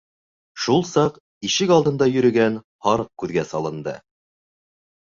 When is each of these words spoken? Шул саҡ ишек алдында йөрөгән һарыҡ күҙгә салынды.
Шул 0.63 0.81
саҡ 0.91 1.19
ишек 1.49 1.75
алдында 1.77 2.09
йөрөгән 2.15 2.59
һарыҡ 2.89 3.13
күҙгә 3.25 3.47
салынды. 3.53 3.99